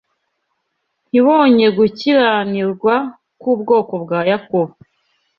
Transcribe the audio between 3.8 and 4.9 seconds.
bwa Yakobo.